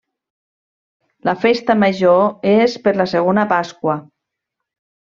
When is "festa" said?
1.43-1.77